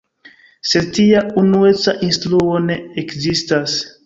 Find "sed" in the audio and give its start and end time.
0.69-0.87